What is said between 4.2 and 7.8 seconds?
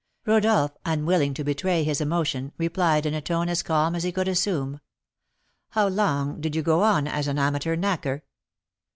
assume, "How long did you go on as an amateur